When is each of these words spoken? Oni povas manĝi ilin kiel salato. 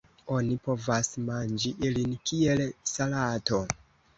Oni 0.35 0.55
povas 0.67 1.11
manĝi 1.27 1.73
ilin 1.91 2.17
kiel 2.31 2.65
salato. 2.95 3.63